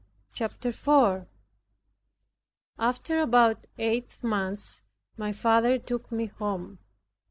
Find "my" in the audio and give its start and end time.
5.15-5.31